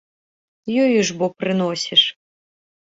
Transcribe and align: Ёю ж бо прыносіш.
Ёю 0.83 0.99
ж 1.11 1.19
бо 1.21 1.25
прыносіш. 1.45 2.01